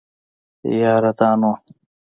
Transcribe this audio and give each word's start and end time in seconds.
يره 0.79 1.11
دا 1.19 1.29
نو. 1.41 1.51